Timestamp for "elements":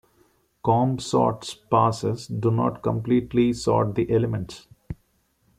4.11-4.65